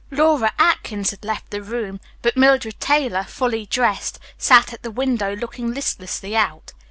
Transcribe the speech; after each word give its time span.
Laura 0.09 0.51
Atkins 0.57 1.11
had 1.11 1.23
left 1.23 1.51
the 1.51 1.61
room, 1.61 1.99
but 2.23 2.35
Mildred 2.35 2.79
Taylor, 2.79 3.23
fully 3.23 3.67
dressed, 3.67 4.17
sat 4.35 4.73
at 4.73 4.81
the 4.81 4.89
window 4.89 5.35
looking 5.35 5.75
listlessly 5.75 6.35
out. 6.35 6.73